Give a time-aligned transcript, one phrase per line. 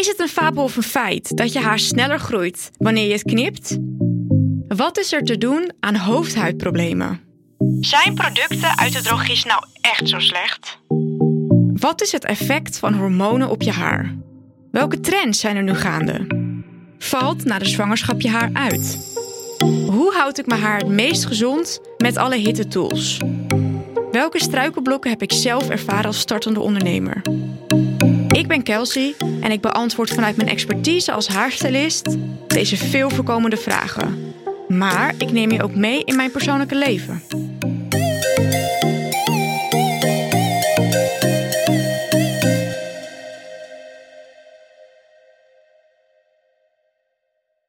[0.00, 3.22] Is het een fabel of een feit dat je haar sneller groeit wanneer je het
[3.22, 3.78] knipt?
[4.68, 7.20] Wat is er te doen aan hoofdhuidproblemen?
[7.80, 10.78] Zijn producten uit de drogist nou echt zo slecht?
[11.72, 14.16] Wat is het effect van hormonen op je haar?
[14.70, 16.26] Welke trends zijn er nu gaande?
[16.98, 19.14] Valt na de zwangerschap je haar uit?
[19.86, 23.18] Hoe houd ik mijn haar het meest gezond met alle hitte tools?
[24.10, 27.22] Welke struikelblokken heb ik zelf ervaren als startende ondernemer?
[28.50, 34.34] Ben Kelsey en ik beantwoord vanuit mijn expertise als haarstylist deze veel voorkomende vragen.
[34.68, 37.22] Maar ik neem je ook mee in mijn persoonlijke leven.